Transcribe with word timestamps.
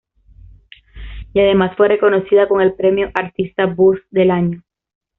Y 1.31 1.39
además, 1.41 1.77
fue 1.77 1.87
reconocida 1.87 2.47
con 2.47 2.59
el 2.59 2.73
premio 2.73 3.11
"Artista 3.13 3.67
buzz 3.67 3.99
del 4.09 4.31
año". 4.31 4.63